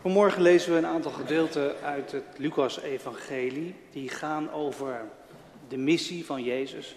[0.00, 3.74] Vanmorgen lezen we een aantal gedeelten uit het Lucas-evangelie.
[3.90, 5.08] Die gaan over
[5.68, 6.94] de missie van Jezus.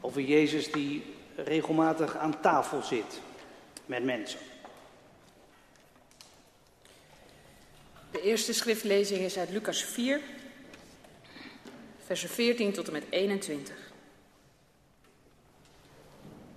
[0.00, 3.20] Over Jezus die regelmatig aan tafel zit
[3.86, 4.38] met mensen.
[8.10, 10.20] De eerste schriftlezing is uit Lucas 4,
[12.04, 13.74] versen 14 tot en met 21.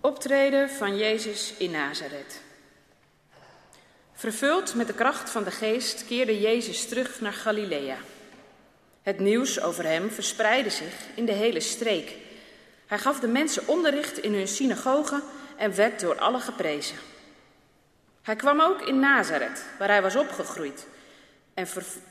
[0.02, 2.49] Optreden van Jezus in Nazareth.
[4.20, 7.98] Vervuld met de kracht van de geest keerde Jezus terug naar Galilea.
[9.02, 12.16] Het nieuws over hem verspreidde zich in de hele streek.
[12.86, 15.22] Hij gaf de mensen onderricht in hun synagogen
[15.58, 16.96] en werd door allen geprezen.
[18.22, 20.88] Hij kwam ook in Nazareth, waar hij was opgegroeid.
[21.54, 21.68] En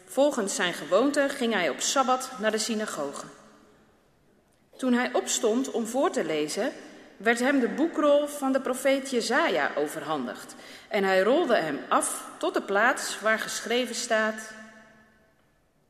[0.06, 3.26] volgens zijn gewoonte ging hij op sabbat naar de synagoge.
[4.76, 6.72] Toen hij opstond om voor te lezen,
[7.18, 10.54] werd hem de boekrol van de profeet Jezaja overhandigd.
[10.88, 14.52] En hij rolde hem af tot de plaats waar geschreven staat: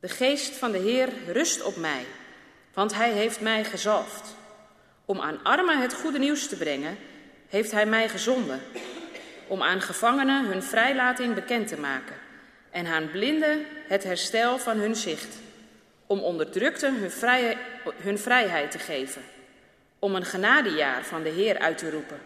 [0.00, 2.04] De geest van de Heer rust op mij,
[2.74, 4.36] want hij heeft mij gezalfd.
[5.04, 6.98] Om aan armen het goede nieuws te brengen,
[7.48, 8.60] heeft hij mij gezonden.
[9.46, 12.16] Om aan gevangenen hun vrijlating bekend te maken
[12.70, 15.36] en aan blinden het herstel van hun zicht.
[16.06, 17.56] Om onderdrukten hun, vrije,
[17.96, 19.22] hun vrijheid te geven.
[19.98, 22.20] Om een genadejaar van de Heer uit te roepen.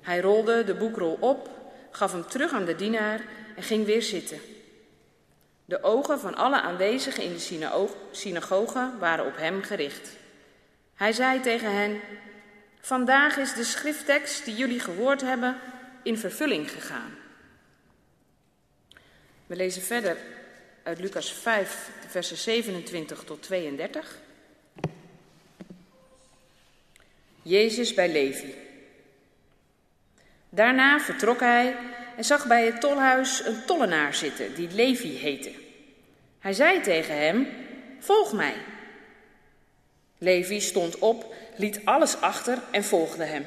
[0.00, 1.50] Hij rolde de boekrol op,
[1.90, 3.20] gaf hem terug aan de dienaar
[3.56, 4.40] en ging weer zitten.
[5.64, 10.10] De ogen van alle aanwezigen in de synagoge waren op hem gericht.
[10.94, 12.00] Hij zei tegen hen:
[12.80, 15.58] Vandaag is de schrifttekst die jullie gehoord hebben
[16.02, 17.14] in vervulling gegaan.
[19.46, 20.16] We lezen verder
[20.82, 24.20] uit Lucas 5, versen 27 tot 32.
[27.42, 28.54] Jezus bij Levi.
[30.48, 31.76] Daarna vertrok hij
[32.16, 35.52] en zag bij het tolhuis een tollenaar zitten die Levi heette.
[36.38, 37.48] Hij zei tegen hem:
[37.98, 38.54] Volg mij.
[40.18, 43.46] Levi stond op, liet alles achter en volgde hem.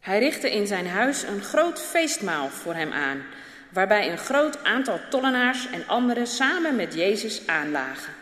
[0.00, 3.22] Hij richtte in zijn huis een groot feestmaal voor hem aan,
[3.70, 8.19] waarbij een groot aantal tollenaars en anderen samen met Jezus aanlagen.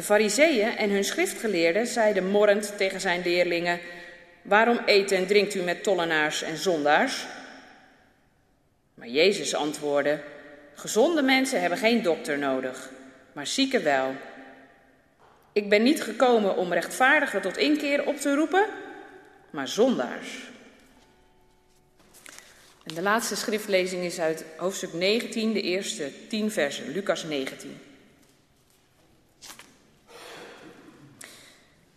[0.00, 3.80] De fariseeën en hun schriftgeleerden zeiden morrend tegen zijn leerlingen:
[4.42, 7.26] Waarom eet en drinkt u met tollenaars en zondaars?
[8.94, 10.20] Maar Jezus antwoordde:
[10.74, 12.90] Gezonde mensen hebben geen dokter nodig,
[13.32, 14.14] maar zieken wel.
[15.52, 18.66] Ik ben niet gekomen om rechtvaardigen tot inkeer op te roepen,
[19.50, 20.50] maar zondaars.
[22.84, 27.80] En de laatste schriftlezing is uit hoofdstuk 19, de eerste 10 versen, Lucas 19.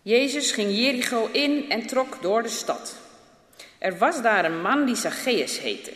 [0.04, 2.96] Jezus ging Jericho in en trok door de stad.
[3.78, 5.92] Er was daar een man die Zacchaeus heette.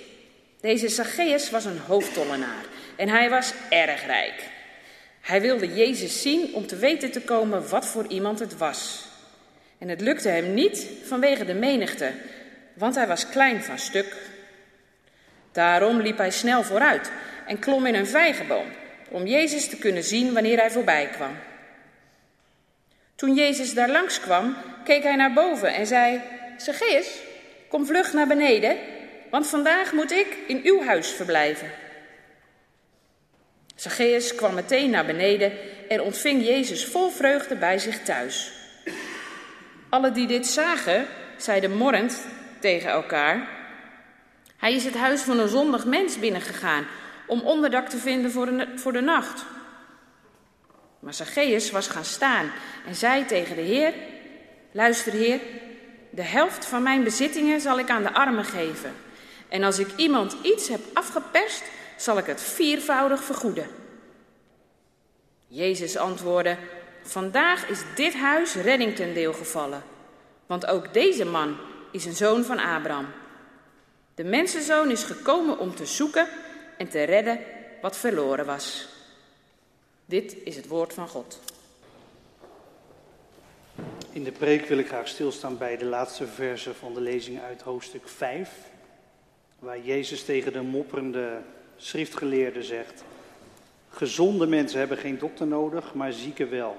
[0.61, 4.43] Deze Zacchaeus was een hoofdtollenaar en hij was erg rijk.
[5.21, 9.05] Hij wilde Jezus zien om te weten te komen wat voor iemand het was.
[9.77, 12.11] En het lukte hem niet vanwege de menigte,
[12.73, 14.15] want hij was klein van stuk.
[15.51, 17.11] Daarom liep hij snel vooruit
[17.47, 18.67] en klom in een vijgenboom
[19.09, 21.35] om Jezus te kunnen zien wanneer hij voorbij kwam.
[23.17, 26.21] Toen Jezus daar langs kwam, keek hij naar boven en zei:
[26.57, 27.19] Zacchaeus,
[27.69, 28.77] kom vlug naar beneden,
[29.29, 31.71] want vandaag moet ik in uw huis verblijven.
[33.75, 35.51] Zacchaeus kwam meteen naar beneden
[35.89, 38.51] en ontving Jezus vol vreugde bij zich thuis.
[39.89, 41.05] Alle die dit zagen,
[41.37, 42.17] zeiden morrend
[42.59, 43.47] tegen elkaar:
[44.57, 46.87] Hij is het huis van een zondig mens binnengegaan
[47.27, 49.45] om onderdak te vinden voor de, voor de nacht.
[50.99, 52.51] Maar Zacchaeus was gaan staan
[52.87, 53.93] en zei tegen de Heer:
[54.71, 55.39] Luister, Heer,
[56.09, 58.93] de helft van mijn bezittingen zal ik aan de armen geven.
[59.47, 61.63] En als ik iemand iets heb afgeperst,
[61.97, 63.67] zal ik het viervoudig vergoeden.
[65.47, 66.57] Jezus antwoordde:
[67.03, 69.83] Vandaag is dit huis redding ten deel gevallen,
[70.45, 71.57] want ook deze man
[71.91, 73.07] is een zoon van Abraham.
[74.15, 76.27] De mensenzoon is gekomen om te zoeken
[76.77, 77.39] en te redden
[77.81, 78.87] wat verloren was.
[80.07, 81.39] Dit is het woord van God.
[84.11, 87.61] In de preek wil ik graag stilstaan bij de laatste verse van de lezing uit
[87.61, 88.49] hoofdstuk 5,
[89.59, 91.41] waar Jezus tegen de mopperende
[91.75, 93.03] schriftgeleerde zegt:
[93.89, 96.77] Gezonde mensen hebben geen dokter nodig, maar zieken wel.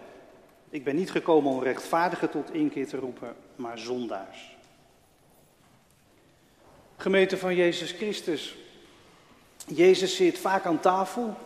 [0.70, 4.56] Ik ben niet gekomen om rechtvaardigen tot inkeer te roepen, maar zondaars.
[6.96, 8.56] Gemeente van Jezus Christus.
[9.66, 11.36] Jezus zit vaak aan tafel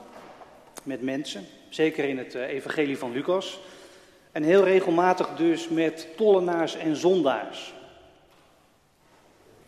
[0.83, 3.61] met mensen, zeker in het eh, evangelie van Lucas.
[4.33, 7.75] En heel regelmatig dus met tollenaars en zondaars.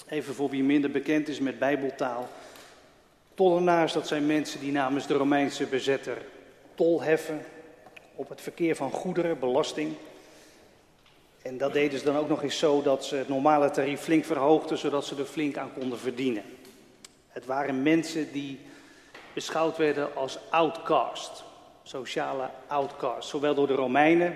[0.08, 2.28] Even voor wie minder bekend is met bijbeltaal.
[3.34, 6.16] Tollenaars, dat zijn mensen die namens de Romeinse bezetter
[6.74, 7.44] tol heffen
[8.14, 9.92] op het verkeer van goederen, belasting.
[11.42, 14.24] En dat deden ze dan ook nog eens zo dat ze het normale tarief flink
[14.24, 16.42] verhoogden, zodat ze er flink aan konden verdienen.
[17.28, 18.60] Het waren mensen die
[19.34, 21.44] beschouwd werden als outcast,
[21.82, 24.34] sociale outcast, zowel door de Romeinen,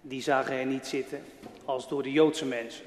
[0.00, 1.24] die zagen er niet zitten,
[1.64, 2.84] als door de Joodse mensen.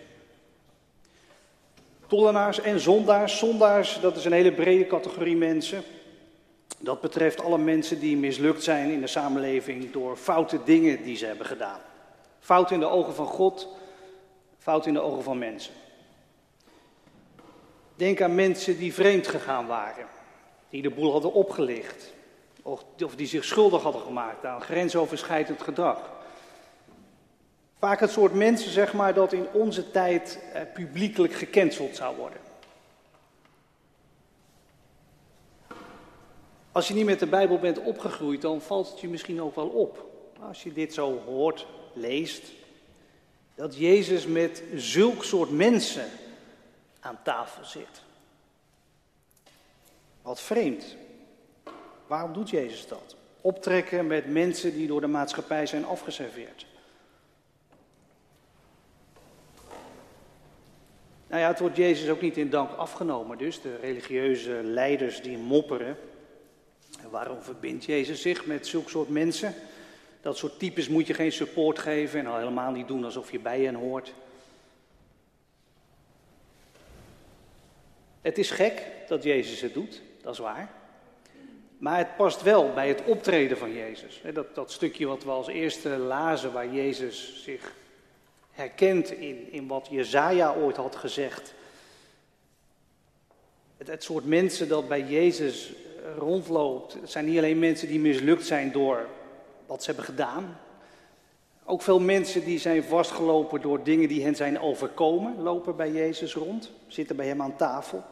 [2.07, 3.38] Tollenaars en zondaars.
[3.38, 5.83] Zondaars, dat is een hele brede categorie mensen.
[6.80, 11.25] Dat betreft alle mensen die mislukt zijn in de samenleving door foute dingen die ze
[11.25, 11.80] hebben gedaan.
[12.39, 13.68] Fout in de ogen van God,
[14.57, 15.74] fout in de ogen van mensen.
[17.95, 20.06] Denk aan mensen die vreemd gegaan waren,
[20.69, 22.14] die de boel hadden opgelicht,
[22.62, 22.84] of,
[23.16, 26.12] die zich schuldig hadden gemaakt aan grensoverschrijdend gedrag.
[27.80, 32.40] Vaak het soort mensen, zeg maar, dat in onze tijd eh, publiekelijk gecanceld zou worden.
[36.72, 39.68] Als je niet met de Bijbel bent opgegroeid, dan valt het je misschien ook wel
[39.68, 40.06] op.
[40.48, 42.52] Als je dit zo hoort, leest,
[43.56, 46.06] dat Jezus met zulk soort mensen
[47.00, 48.06] aan tafel zit.
[50.28, 50.96] Wat vreemd.
[52.08, 53.16] Waarom doet Jezus dat?
[53.42, 56.66] Optrekken met mensen die door de maatschappij zijn afgeserveerd.
[61.28, 65.38] Nou ja, het wordt Jezus ook niet in dank afgenomen, dus de religieuze leiders die
[65.38, 65.98] mopperen.
[67.02, 69.54] En waarom verbindt Jezus zich met zulke soort mensen?
[70.22, 73.40] Dat soort types moet je geen support geven en al helemaal niet doen alsof je
[73.40, 74.14] bij hen hoort.
[78.22, 80.70] Het is gek dat Jezus het doet, dat is waar.
[81.78, 84.22] Maar het past wel bij het optreden van Jezus.
[84.34, 87.74] Dat, dat stukje wat we als eerste lazen, waar Jezus zich
[88.52, 91.54] herkent in, in wat Jezaja ooit had gezegd.
[93.78, 95.72] Het, het soort mensen dat bij Jezus
[96.18, 99.08] rondloopt, het zijn niet alleen mensen die mislukt zijn door
[99.66, 100.60] wat ze hebben gedaan.
[101.66, 106.34] Ook veel mensen die zijn vastgelopen door dingen die hen zijn overkomen, lopen bij Jezus
[106.34, 108.04] rond, zitten bij hem aan tafel.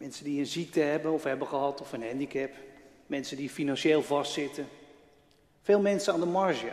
[0.00, 2.50] Mensen die een ziekte hebben of hebben gehad of een handicap.
[3.06, 4.68] Mensen die financieel vastzitten.
[5.62, 6.72] Veel mensen aan de marge.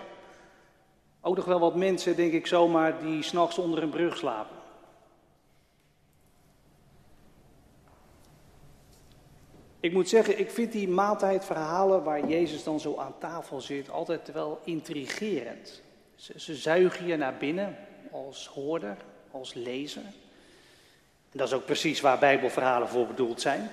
[1.21, 4.55] Ook nog wel wat mensen, denk ik zomaar, die s'nachts onder een brug slapen.
[9.79, 14.31] Ik moet zeggen, ik vind die maaltijdverhalen waar Jezus dan zo aan tafel zit altijd
[14.31, 15.81] wel intrigerend.
[16.15, 17.77] Ze, ze zuigen je naar binnen
[18.11, 18.97] als hoorder,
[19.31, 20.13] als lezer.
[21.31, 23.69] En dat is ook precies waar Bijbelverhalen voor bedoeld zijn.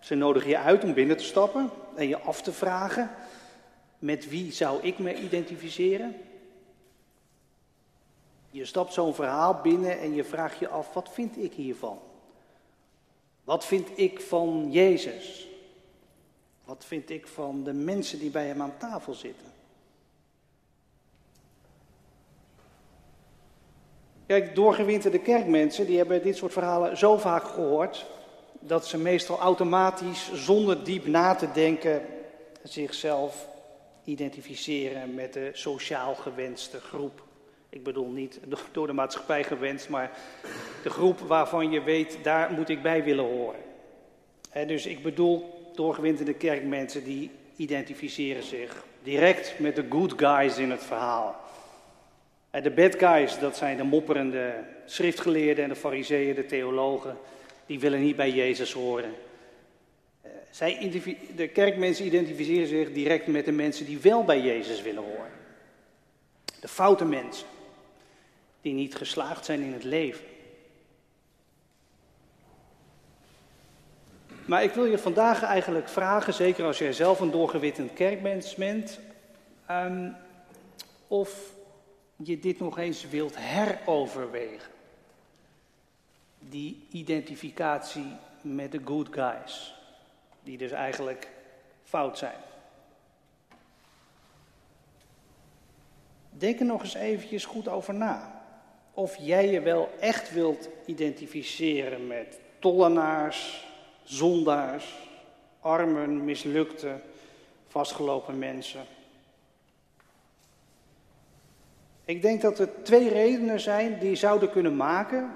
[0.00, 3.10] Ze nodigen je uit om binnen te stappen en je af te vragen:
[3.98, 6.16] met wie zou ik me identificeren?
[8.50, 11.98] Je stapt zo'n verhaal binnen en je vraagt je af, wat vind ik hiervan?
[13.44, 15.48] Wat vind ik van Jezus?
[16.64, 19.46] Wat vind ik van de mensen die bij hem aan tafel zitten?
[24.28, 28.06] Kijk, doorgewinterde kerkmensen die hebben dit soort verhalen zo vaak gehoord
[28.60, 32.02] dat ze meestal automatisch, zonder diep na te denken,
[32.62, 33.48] zichzelf
[34.04, 37.22] identificeren met de sociaal gewenste groep.
[37.68, 38.40] Ik bedoel niet
[38.72, 40.10] door de maatschappij gewenst, maar
[40.82, 43.60] de groep waarvan je weet, daar moet ik bij willen horen.
[44.66, 50.84] dus ik bedoel doorgewinterde kerkmensen die identificeren zich direct met de good guys in het
[50.84, 51.46] verhaal.
[52.50, 57.18] De bad guys, dat zijn de mopperende schriftgeleerden en de fariseeën, de theologen,
[57.66, 59.14] die willen niet bij Jezus horen.
[60.22, 61.02] Eh, zij,
[61.36, 65.30] de kerkmensen identificeren zich direct met de mensen die wel bij Jezus willen horen.
[66.60, 67.46] De foute mensen
[68.60, 70.24] die niet geslaagd zijn in het leven.
[74.46, 78.98] Maar ik wil je vandaag eigenlijk vragen, zeker als jij zelf een doorgewittend kerkmens bent,
[79.70, 80.16] um,
[81.06, 81.56] of
[82.22, 84.72] je dit nog eens wilt heroverwegen.
[86.38, 89.74] Die identificatie met de good guys,
[90.42, 91.28] die dus eigenlijk
[91.84, 92.40] fout zijn.
[96.30, 98.38] Denk er nog eens eventjes goed over na
[98.98, 103.66] of jij je wel echt wilt identificeren met tollenaars,
[104.04, 104.94] zondaars,
[105.60, 107.00] armen, mislukte,
[107.66, 108.80] vastgelopen mensen.
[112.08, 115.34] Ik denk dat er twee redenen zijn die zouden kunnen maken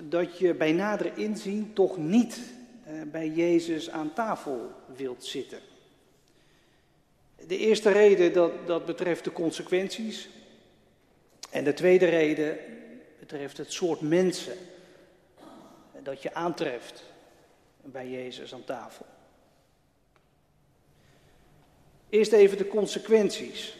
[0.00, 2.40] dat je bij nader inzien toch niet
[2.84, 5.58] eh, bij Jezus aan tafel wilt zitten.
[7.46, 10.28] De eerste reden dat, dat betreft de consequenties.
[11.50, 12.58] En de tweede reden
[13.18, 14.56] betreft het soort mensen
[16.02, 17.04] dat je aantreft
[17.82, 19.06] bij Jezus aan tafel.
[22.08, 23.76] Eerst even de consequenties.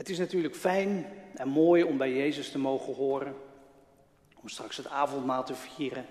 [0.00, 3.34] Het is natuurlijk fijn en mooi om bij Jezus te mogen horen,
[4.42, 6.06] om straks het avondmaal te vieren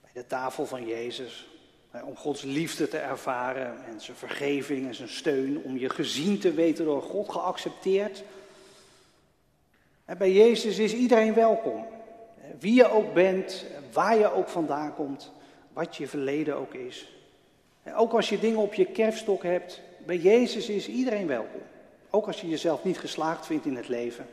[0.00, 1.48] bij de tafel van Jezus,
[2.04, 6.52] om Gods liefde te ervaren en zijn vergeving en zijn steun, om je gezien te
[6.52, 8.22] weten door God, geaccepteerd.
[10.04, 11.86] En bij Jezus is iedereen welkom.
[12.58, 15.32] Wie je ook bent, waar je ook vandaan komt,
[15.72, 17.12] wat je verleden ook is.
[17.82, 21.62] En ook als je dingen op je kerfstok hebt, bij Jezus is iedereen welkom.
[22.10, 24.26] Ook als je jezelf niet geslaagd vindt in het leven.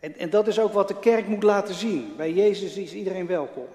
[0.00, 2.16] En, en dat is ook wat de kerk moet laten zien.
[2.16, 3.66] Bij Jezus is iedereen welkom.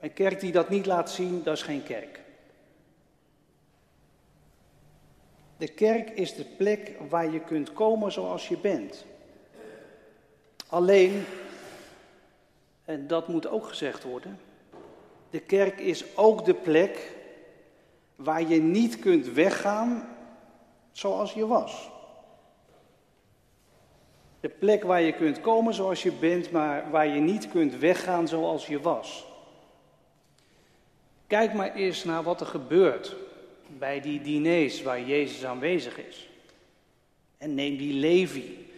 [0.00, 2.20] Een kerk die dat niet laat zien, dat is geen kerk.
[5.56, 9.04] De kerk is de plek waar je kunt komen zoals je bent.
[10.66, 11.24] Alleen,
[12.84, 14.38] en dat moet ook gezegd worden,
[15.30, 17.12] de kerk is ook de plek
[18.16, 20.11] waar je niet kunt weggaan
[20.92, 21.90] zoals je was.
[24.40, 28.28] De plek waar je kunt komen zoals je bent, maar waar je niet kunt weggaan
[28.28, 29.26] zoals je was.
[31.26, 33.16] Kijk maar eens naar wat er gebeurt
[33.78, 36.28] bij die diners waar Jezus aanwezig is.
[37.38, 38.70] En neem die Levi,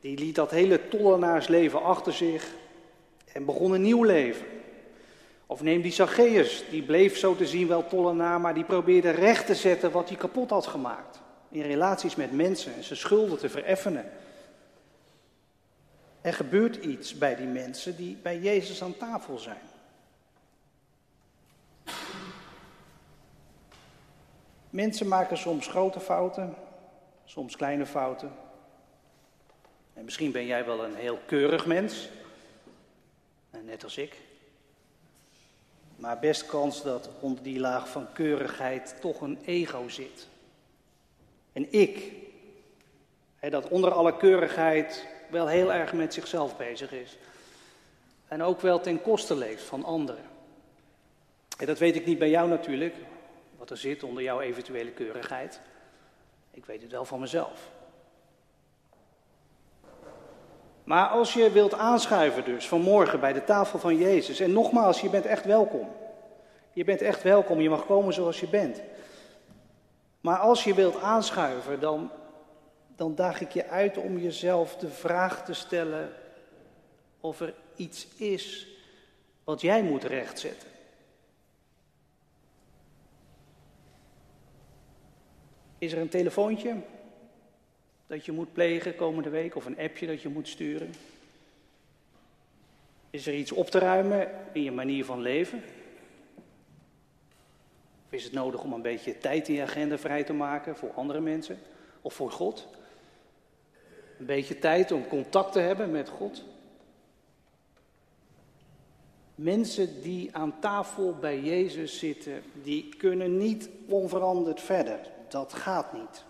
[0.00, 2.54] die liet dat hele tollenaarsleven achter zich
[3.32, 4.46] en begon een nieuw leven.
[5.46, 9.46] Of neem die Zacchaeus, die bleef zo te zien wel tollenaar, maar die probeerde recht
[9.46, 11.20] te zetten wat hij kapot had gemaakt.
[11.48, 14.10] In relaties met mensen en zijn schulden te vereffenen.
[16.20, 19.60] Er gebeurt iets bij die mensen die bij Jezus aan tafel zijn.
[24.70, 26.54] Mensen maken soms grote fouten,
[27.24, 28.32] soms kleine fouten.
[29.94, 32.08] En misschien ben jij wel een heel keurig mens,
[33.50, 34.16] net als ik.
[35.96, 40.26] Maar best kans dat onder die laag van keurigheid toch een ego zit.
[41.58, 42.12] En ik,
[43.50, 47.18] dat onder alle keurigheid wel heel erg met zichzelf bezig is.
[48.28, 50.24] En ook wel ten koste leeft van anderen.
[51.58, 52.94] En dat weet ik niet bij jou natuurlijk,
[53.56, 55.60] wat er zit onder jouw eventuele keurigheid.
[56.50, 57.70] Ik weet het wel van mezelf.
[60.84, 65.10] Maar als je wilt aanschuiven dus vanmorgen bij de tafel van Jezus, en nogmaals, je
[65.10, 65.88] bent echt welkom.
[66.72, 68.80] Je bent echt welkom, je mag komen zoals je bent.
[70.20, 72.10] Maar als je wilt aanschuiven, dan,
[72.96, 76.12] dan daag ik je uit om jezelf de vraag te stellen
[77.20, 78.66] of er iets is
[79.44, 80.68] wat jij moet rechtzetten.
[85.78, 86.76] Is er een telefoontje
[88.06, 90.94] dat je moet plegen komende week of een appje dat je moet sturen?
[93.10, 95.62] Is er iets op te ruimen in je manier van leven?
[98.08, 100.92] Of is het nodig om een beetje tijd in je agenda vrij te maken voor
[100.92, 101.58] andere mensen
[102.02, 102.66] of voor God?
[104.18, 106.44] Een beetje tijd om contact te hebben met God?
[109.34, 114.98] Mensen die aan tafel bij Jezus zitten, die kunnen niet onveranderd verder.
[115.28, 116.24] Dat gaat niet.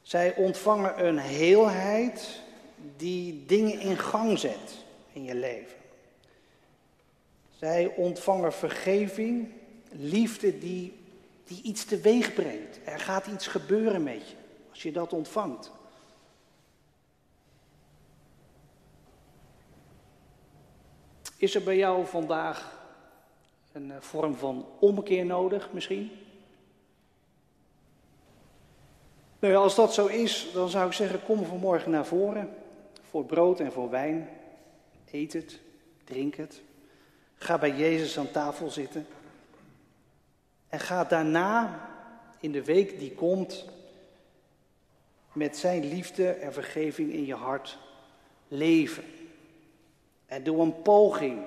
[0.00, 2.40] Zij ontvangen een heelheid
[2.96, 5.76] die dingen in gang zet in je leven.
[7.58, 9.52] Zij ontvangen vergeving,
[9.92, 10.94] liefde die,
[11.44, 12.78] die iets teweeg brengt.
[12.84, 14.34] Er gaat iets gebeuren met je
[14.70, 15.70] als je dat ontvangt.
[21.36, 22.80] Is er bij jou vandaag
[23.72, 26.10] een eh, vorm van omkeer nodig misschien?
[29.38, 32.54] Nou ja, als dat zo is, dan zou ik zeggen, kom vanmorgen naar voren.
[33.02, 34.28] Voor brood en voor wijn.
[35.10, 35.60] Eet het,
[36.04, 36.60] drink het.
[37.34, 39.06] Ga bij Jezus aan tafel zitten.
[40.72, 41.88] En ga daarna,
[42.40, 43.64] in de week die komt,
[45.32, 47.78] met zijn liefde en vergeving in je hart
[48.48, 49.04] leven.
[50.26, 51.44] En doe een poging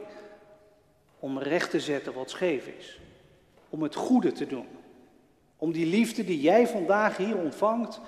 [1.20, 3.00] om recht te zetten wat scheef is.
[3.70, 4.67] Om het goede te doen.
[5.58, 8.00] Om die liefde die jij vandaag hier ontvangt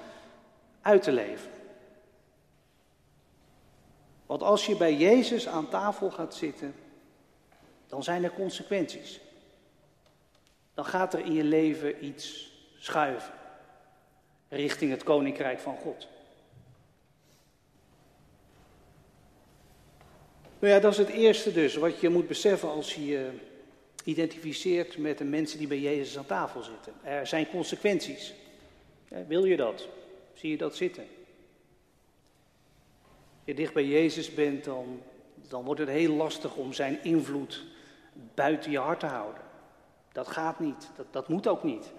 [0.82, 1.52] uit te leven.
[4.26, 6.76] Want als je bij Jezus aan tafel gaat zitten,
[7.88, 9.26] dan zijn er consequenties.
[10.78, 13.34] Dan gaat er in je leven iets schuiven
[14.50, 16.08] richting het koninkrijk van God.
[20.60, 23.30] Nou ja, dat is het eerste dus, wat je moet beseffen als je
[24.04, 26.94] identificeert met de mensen die bij Jezus aan tafel zitten.
[27.04, 28.34] Er zijn consequenties.
[29.28, 29.88] Wil je dat?
[30.34, 31.04] Zie je dat zitten?
[33.04, 35.02] Als je dicht bij Jezus bent, dan,
[35.48, 37.64] dan wordt het heel lastig om zijn invloed
[38.34, 39.46] buiten je hart te houden.
[40.18, 41.92] Dat gaat niet, dat, dat moet ook niet.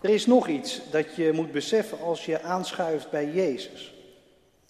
[0.00, 3.94] Er is nog iets dat je moet beseffen als je aanschuift bij Jezus.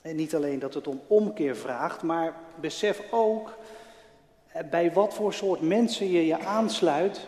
[0.03, 3.57] En niet alleen dat het om omkeer vraagt, maar besef ook
[4.71, 7.27] bij wat voor soort mensen je je aansluit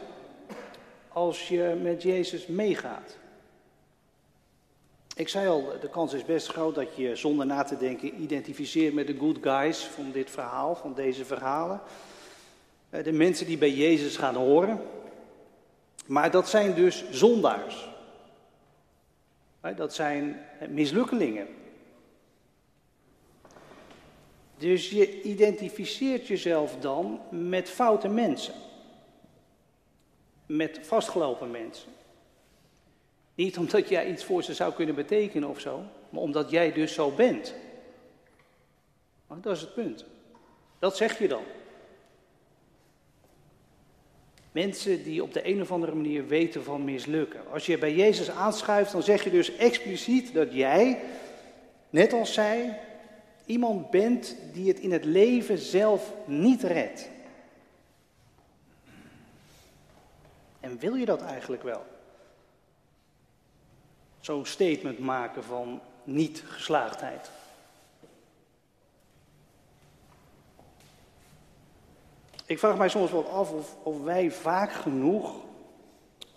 [1.09, 3.17] als je met Jezus meegaat.
[5.15, 8.95] Ik zei al, de kans is best groot dat je zonder na te denken identificeert
[8.95, 11.81] met de good guys van dit verhaal, van deze verhalen.
[12.91, 14.81] Eh, de mensen die bij Jezus gaan horen.
[16.07, 17.91] Maar dat zijn dus zondaars.
[19.77, 21.47] Dat zijn mislukkelingen.
[24.59, 28.55] Dus je identificeert jezelf dan met foute mensen.
[30.47, 31.89] Met vastgelopen mensen.
[33.43, 36.95] Niet omdat jij iets voor ze zou kunnen betekenen of zo, maar omdat jij dus
[36.95, 37.55] zo bent.
[39.41, 40.05] Dat is het punt.
[40.79, 41.43] Dat zeg je dan.
[44.53, 47.51] Mensen die op de een of andere manier weten van mislukken.
[47.51, 51.03] Als je bij Jezus aanschuift, dan zeg je dus expliciet dat jij,
[51.91, 52.81] net als zij,
[53.45, 57.09] iemand bent die het in het leven zelf niet redt.
[60.61, 61.92] En wil je dat eigenlijk wel?
[64.23, 67.31] Zo'n statement maken van niet-geslaagdheid.
[72.47, 75.35] Ik vraag mij soms wel af of, of wij vaak genoeg,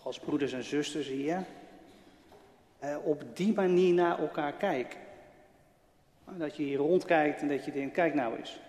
[0.04, 1.46] als broeders en zusters hier,
[2.80, 5.00] eh, op die manier naar elkaar kijken.
[6.25, 8.60] Dat je hier rondkijkt en dat je denkt, kijk nou eens.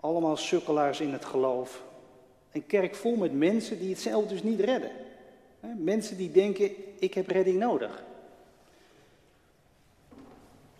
[0.00, 1.82] Allemaal sukkelaars in het geloof.
[2.52, 4.90] Een kerk vol met mensen die het zelf dus niet redden.
[5.78, 8.04] Mensen die denken, ik heb redding nodig.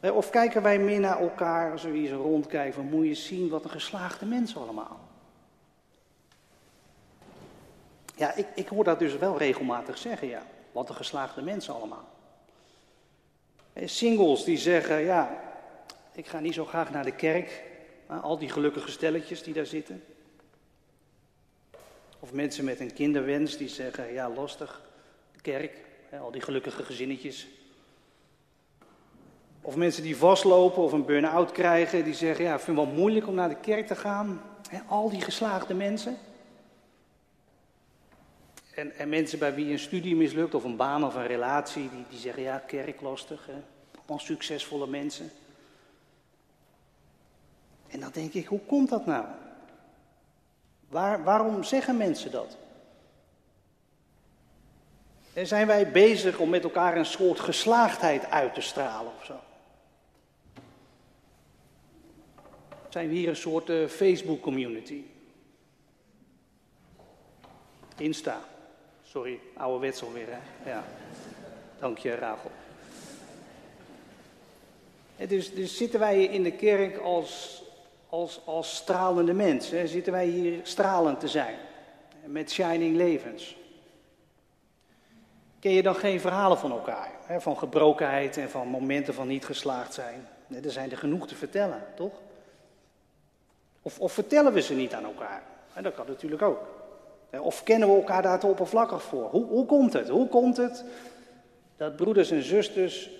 [0.00, 4.27] Of kijken wij meer naar elkaar, als we rondkijken, moet je zien wat een geslaagde
[4.27, 5.01] mensen allemaal.
[8.16, 10.42] Ja, ik, ik hoor dat dus wel regelmatig zeggen, ja.
[10.72, 12.09] Wat een geslaagde mensen allemaal.
[13.85, 15.40] Singles die zeggen, ja,
[16.12, 17.62] ik ga niet zo graag naar de kerk.
[18.07, 20.05] Al die gelukkige stelletjes die daar zitten.
[22.20, 24.81] Of mensen met een kinderwens die zeggen, ja, lastig,
[25.33, 25.85] de kerk.
[26.20, 27.48] Al die gelukkige gezinnetjes.
[29.61, 32.96] Of mensen die vastlopen of een burn-out krijgen, die zeggen, ja, ik vind het wel
[32.96, 34.40] moeilijk om naar de kerk te gaan.
[34.87, 36.16] Al die geslaagde mensen.
[38.74, 42.05] En, en, mensen bij wie een studie mislukt of een baan of een relatie, die,
[42.09, 43.46] die zeggen ja, kerk lastig.
[43.46, 44.18] Hè?
[44.18, 45.31] Succesvolle mensen.
[47.88, 49.24] En dan denk ik, hoe komt dat nou?
[50.96, 52.56] Waar, waarom zeggen mensen dat?
[55.32, 59.40] En zijn wij bezig om met elkaar een soort geslaagdheid uit te stralen of zo?
[62.88, 65.02] Zijn we hier een soort uh, Facebook-community?
[67.96, 68.40] Insta.
[69.02, 70.70] Sorry, ouderwets alweer, hè?
[70.70, 70.85] Ja.
[71.78, 72.50] Dank je, Rachel.
[75.16, 77.62] Dus, dus zitten wij in de kerk als,
[78.16, 79.88] als, als stralende mensen?
[79.88, 81.57] Zitten wij hier stralend te zijn?
[82.24, 83.57] Met shining levens?
[85.61, 87.11] Ken je dan geen verhalen van elkaar?
[87.24, 87.40] Hè?
[87.40, 90.29] Van gebrokenheid en van momenten van niet geslaagd zijn?
[90.62, 92.12] Er zijn er genoeg te vertellen, toch?
[93.83, 95.42] Of, of vertellen we ze niet aan elkaar?
[95.83, 96.61] Dat kan natuurlijk ook.
[97.31, 99.31] Of kennen we elkaar daar te oppervlakkig voor?
[99.31, 100.09] Hoe, hoe komt het?
[100.09, 100.85] Hoe komt het
[101.76, 103.11] dat broeders en zusters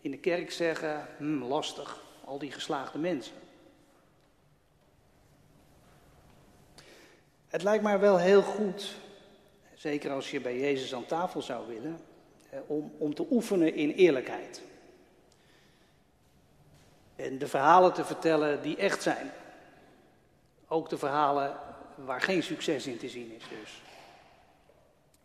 [0.00, 3.41] in de kerk zeggen, hm, lastig, al die geslaagde mensen?
[7.52, 8.94] Het lijkt mij wel heel goed,
[9.74, 11.98] zeker als je bij Jezus aan tafel zou willen,
[12.66, 14.62] om, om te oefenen in eerlijkheid.
[17.16, 19.30] En de verhalen te vertellen die echt zijn.
[20.68, 21.56] Ook de verhalen
[21.94, 23.82] waar geen succes in te zien is dus.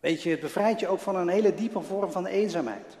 [0.00, 2.96] Weet je, het bevrijdt je ook van een hele diepe vorm van eenzaamheid.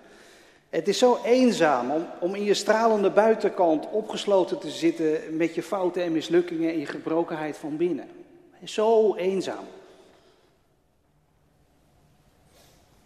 [0.68, 5.62] Het is zo eenzaam om, om in je stralende buitenkant opgesloten te zitten met je
[5.62, 8.26] fouten en mislukkingen en je gebrokenheid van binnen.
[8.64, 9.64] Zo eenzaam.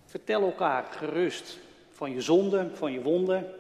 [0.05, 1.59] Vertel elkaar gerust
[1.91, 3.55] van je zonden, van je wonden,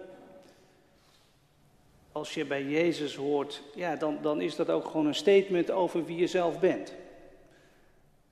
[2.12, 6.04] als je bij Jezus hoort, ja, dan, dan is dat ook gewoon een statement over
[6.04, 6.94] wie je zelf bent.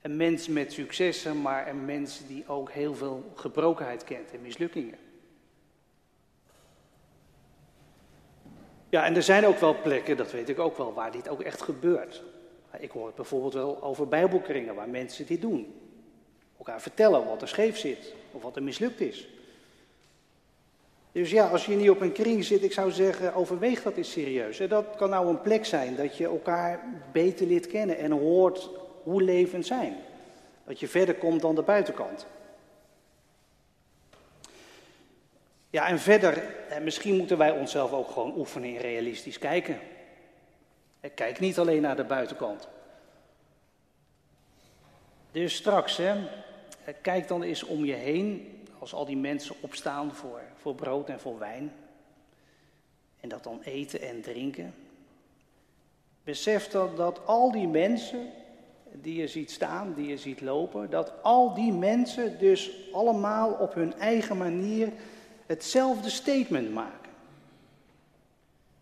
[0.02, 4.98] Een mens met successen, maar een mens die ook heel veel gebrokenheid kent en mislukkingen.
[8.88, 11.40] Ja, en er zijn ook wel plekken, dat weet ik ook wel, waar dit ook
[11.40, 12.22] echt gebeurt.
[12.78, 15.74] Ik hoor het bijvoorbeeld wel over bijbelkringen waar mensen dit doen.
[16.58, 19.28] Elkaar vertellen wat er scheef zit of wat er mislukt is.
[21.12, 24.10] Dus ja, als je niet op een kring zit, ik zou zeggen, overweeg dat eens
[24.10, 24.60] serieus.
[24.60, 28.70] En dat kan nou een plek zijn dat je elkaar beter leert kennen en hoort
[29.02, 29.96] hoe levens zijn.
[30.64, 32.26] Dat je verder komt dan de buitenkant.
[35.70, 36.42] Ja, en verder,
[36.82, 39.78] misschien moeten wij onszelf ook gewoon oefenen in realistisch kijken.
[41.14, 42.68] Kijk niet alleen naar de buitenkant.
[45.32, 46.14] Dus straks, hè,
[47.02, 51.20] kijk dan eens om je heen als al die mensen opstaan voor, voor brood en
[51.20, 51.72] voor wijn.
[53.20, 54.74] En dat dan eten en drinken.
[56.24, 58.30] Besef dan dat al die mensen
[58.92, 63.74] die je ziet staan, die je ziet lopen, dat al die mensen dus allemaal op
[63.74, 64.92] hun eigen manier
[65.46, 66.99] hetzelfde statement maken.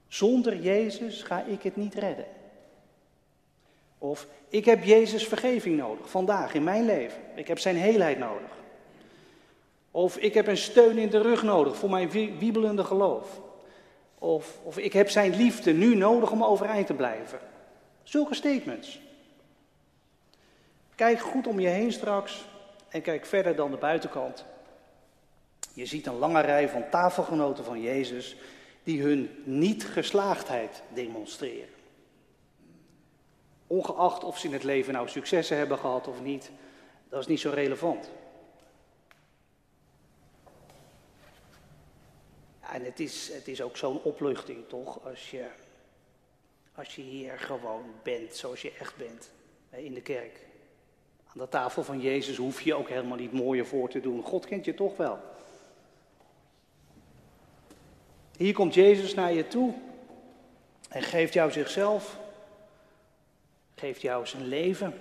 [0.09, 2.27] Zonder Jezus ga ik het niet redden.
[3.99, 7.21] Of ik heb Jezus vergeving nodig, vandaag in mijn leven.
[7.35, 8.51] Ik heb zijn heelheid nodig.
[9.91, 13.41] Of ik heb een steun in de rug nodig voor mijn wiebelende geloof.
[14.19, 17.39] Of, of ik heb zijn liefde nu nodig om overeind te blijven.
[18.03, 19.01] Zulke statements.
[20.95, 22.45] Kijk goed om je heen straks
[22.89, 24.45] en kijk verder dan de buitenkant.
[25.73, 28.37] Je ziet een lange rij van tafelgenoten van Jezus
[28.89, 31.75] die hun niet-geslaagdheid demonstreren.
[33.67, 36.51] Ongeacht of ze in het leven nou successen hebben gehad of niet,
[37.09, 38.11] dat is niet zo relevant.
[42.73, 45.47] en het is, het is ook zo'n opluchting toch, als je,
[46.75, 49.31] als je hier gewoon bent zoals je echt bent,
[49.71, 50.47] in de kerk.
[51.27, 54.23] Aan de tafel van Jezus hoef je ook helemaal niet mooier voor te doen.
[54.23, 55.19] God kent je toch wel.
[58.39, 59.73] Hier komt Jezus naar je toe
[60.89, 62.19] en geeft jou zichzelf,
[63.75, 64.95] geeft jou zijn leven.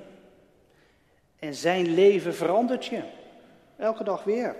[1.40, 3.02] En zijn leven verandert je.
[3.76, 4.56] Elke dag weer.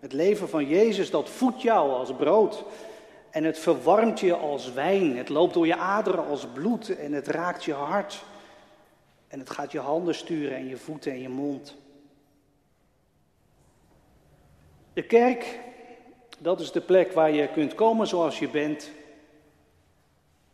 [0.00, 2.64] Het leven van Jezus, dat voedt jou als brood.
[3.30, 5.16] En het verwarmt je als wijn.
[5.16, 8.24] Het loopt door je aderen als bloed en het raakt je hart.
[9.28, 11.76] En het gaat je handen sturen en je voeten en je mond.
[14.92, 15.58] De kerk,
[16.42, 18.90] dat is de plek waar je kunt komen zoals je bent.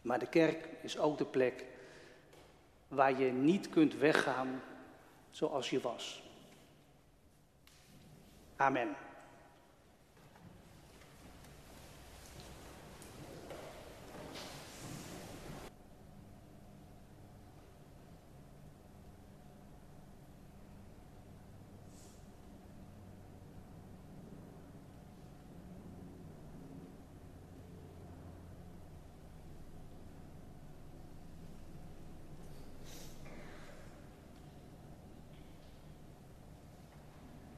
[0.03, 1.65] Maar de kerk is ook de plek
[2.89, 4.63] waar je niet kunt weggaan
[5.31, 6.23] zoals je was.
[8.57, 8.97] Amen.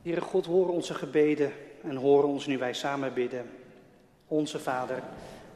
[0.09, 3.51] Heere God, hoor onze gebeden en hoor ons nu wij samen bidden.
[4.29, 5.03] Onze Vader,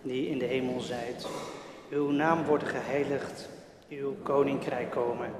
[0.02, 1.26] die in de hemel zijt,
[1.90, 3.48] uw naam wordt geheiligd,
[3.88, 5.30] uw koninkrijk komen.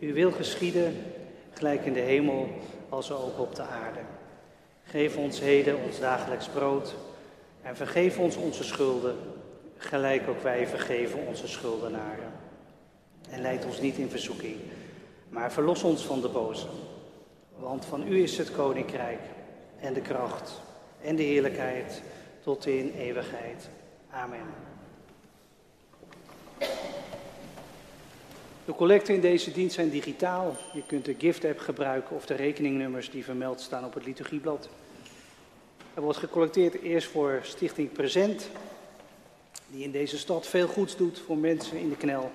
[0.00, 0.96] Uw wil geschieden,
[1.50, 2.48] gelijk in de hemel
[2.88, 4.00] als ook op de aarde.
[4.82, 6.94] Geef ons heden ons dagelijks brood
[7.62, 9.16] en vergeef ons onze schulden,
[9.76, 12.32] gelijk ook wij vergeven onze schuldenaren.
[13.30, 14.56] En leid ons niet in verzoeking,
[15.28, 16.66] maar verlos ons van de boze.
[17.58, 19.20] Want van u is het koninkrijk
[19.80, 20.52] en de kracht
[21.02, 22.02] en de heerlijkheid
[22.42, 23.68] tot in eeuwigheid.
[24.10, 24.46] Amen.
[28.64, 30.56] De collecten in deze dienst zijn digitaal.
[30.72, 34.68] Je kunt de gift-app gebruiken of de rekeningnummers die vermeld staan op het liturgieblad.
[35.94, 38.48] Er wordt gecollecteerd eerst voor Stichting Present,
[39.66, 42.30] die in deze stad veel goeds doet voor mensen in de knel.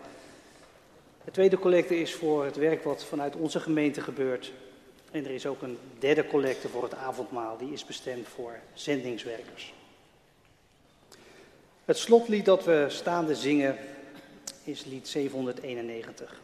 [1.26, 4.54] De tweede collecte is voor het werk wat vanuit onze gemeente gebeurt
[5.12, 9.74] en er is ook een derde collecte voor het avondmaal, die is bestemd voor zendingswerkers.
[11.86, 13.78] Het slotlied dat we staande zingen
[14.63, 16.41] is lied 791.